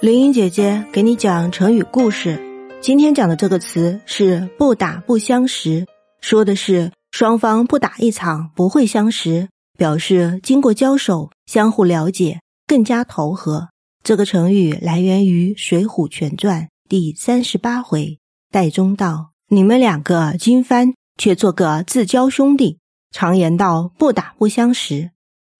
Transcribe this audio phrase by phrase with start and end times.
[0.00, 2.40] 林英姐姐给你讲成语故事。
[2.80, 5.86] 今天讲的这个词是“不打不相识”，
[6.22, 13.68] 说的是双方不打一场不会相识，表示经过交手，相互了解，更加投合。
[14.02, 18.18] 这个成语来源于《水浒全传》第三十八回
[18.50, 22.78] ：“戴宗道，你们两个金帆，却做个自交兄弟。”
[23.12, 25.10] 常言道：“不打不相识”，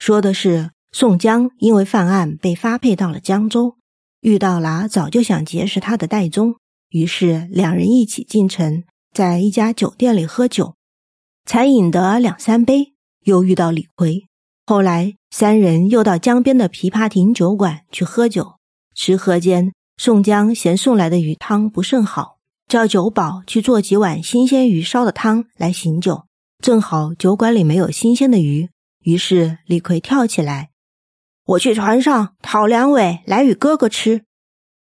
[0.00, 3.76] 说的是宋江因为犯案被发配到了江州。
[4.20, 6.56] 遇到了早就想结识他的戴宗，
[6.90, 10.74] 于是两人一起进城，在一家酒店里喝酒，
[11.46, 12.92] 才饮得两三杯，
[13.24, 14.26] 又遇到李逵。
[14.66, 18.56] 后来三人又到江边的琵琶亭酒馆去喝酒，
[18.94, 22.36] 吃喝间，宋江嫌送来的鱼汤不甚好，
[22.68, 26.24] 叫酒保去做几碗新鲜鱼烧的汤来醒酒。
[26.62, 28.68] 正好酒馆里没有新鲜的鱼，
[29.02, 30.68] 于是李逵跳起来。
[31.50, 34.22] 我去船上讨两尾来与哥哥吃。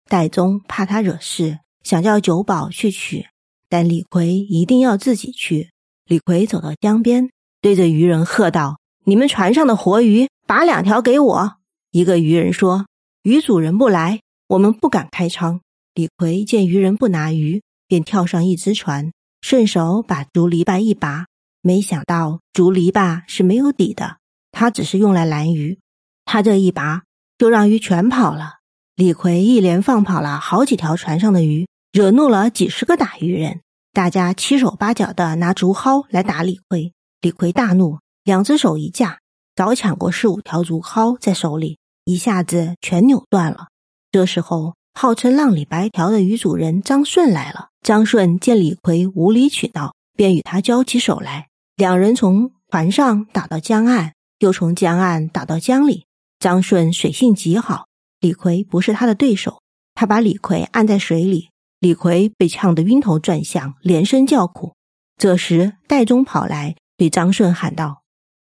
[0.09, 3.27] 戴宗怕他惹事，想叫酒保去取，
[3.69, 5.71] 但李逵一定要自己去。
[6.07, 7.29] 李逵走到江边，
[7.61, 11.57] 对着渔人喝道：“你们船上的活鱼，把两条给我。”
[11.93, 12.87] 一个渔人说
[13.23, 15.61] ：“鱼主人不来，我们不敢开仓。”
[15.93, 21.27] 李逵见渔人不拿鱼，便跳上一只船，顺手把竹篱笆一拔，
[21.61, 24.17] 没想到竹篱笆是没有底的，
[24.53, 25.79] 他只是用来拦鱼。
[26.27, 27.05] 他这一拔，
[27.39, 28.57] 就让鱼全跑了。
[28.97, 33.61] 李逵一连放跑了好几条船上的鱼，惹怒了几十个打鱼人。
[33.93, 36.93] 大家七手八脚的拿竹蒿来打李逵。
[37.23, 39.21] 李逵大怒，两只手一架，
[39.55, 43.69] 早抢过四五条竹蒿在手里，一下子全扭断了。
[44.11, 47.69] 这时候，号称浪里白条的鱼主人张顺来了。
[47.83, 51.49] 张顺见李逵无理取闹，便与他交起手来。
[51.77, 56.06] 两人从船上打到江岸，又从江岸打到江里。
[56.39, 57.87] 张顺水性极好，
[58.21, 59.63] 李逵不是他的对手。
[59.95, 61.49] 他把李逵按在水里，
[61.81, 64.75] 李逵被呛得晕头转向，连声叫苦。
[65.17, 68.03] 这时戴宗跑来，对张顺喊道：“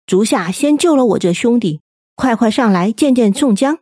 [0.07, 1.81] 足下先救了我这兄弟，
[2.15, 3.79] 快快上来见见宋江。”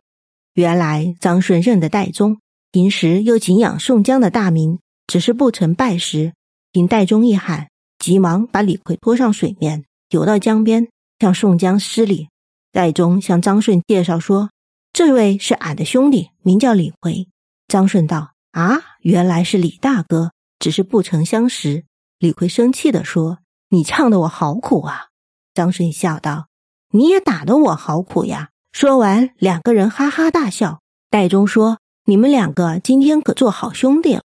[0.55, 2.39] 原来张顺认得戴宗，
[2.71, 6.33] 平时又敬仰宋江的大名，只是不曾拜师。
[6.71, 7.67] 听戴宗一喊，
[7.99, 10.87] 急忙把李逵拖上水面，游到江边，
[11.19, 12.29] 向宋江施礼。
[12.71, 14.49] 戴宗向张顺介绍说
[14.93, 17.27] ：“这位是俺的兄弟，名叫李逵。”
[17.67, 21.85] 张顺道：“啊，原来是李大哥，只是不曾相识。”
[22.19, 23.39] 李逵生气地说
[23.69, 25.07] ：“你唱得我好苦啊！”
[25.53, 26.47] 张顺笑道
[26.91, 30.79] ：“你也打得我好苦呀！”说完，两个人哈哈大笑。
[31.09, 34.21] 戴宗说：“你们两个今天可做好兄弟了。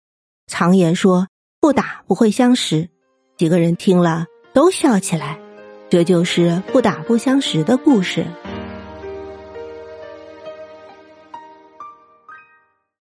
[0.47, 1.28] 常言说，
[1.61, 2.91] 不打不会相识。”
[3.39, 5.40] 几个人听了都笑起来。
[5.91, 8.25] 这就是不打不相识的故事。